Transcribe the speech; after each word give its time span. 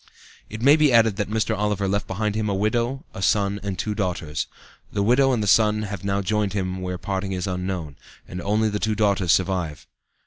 It 0.49 0.63
may 0.63 0.77
be 0.77 0.91
added 0.91 1.17
that 1.17 1.29
Mr. 1.29 1.55
Oliver 1.55 1.87
left 1.87 2.07
behind 2.07 2.33
him 2.33 2.49
a 2.49 2.55
widow, 2.55 3.05
a 3.13 3.21
son 3.21 3.59
and 3.61 3.77
two 3.77 3.93
daughters. 3.93 4.47
The 4.91 5.03
widow 5.03 5.31
and 5.31 5.43
the 5.43 5.47
son 5.47 5.83
have 5.83 6.03
now 6.03 6.23
joined 6.23 6.53
him 6.53 6.81
where 6.81 6.97
parting 6.97 7.33
is 7.33 7.45
unknown, 7.45 7.97
and 8.27 8.41
only 8.41 8.67
the 8.69 8.79
two 8.79 8.95
daughters 8.95 9.31
survive. 9.31 9.85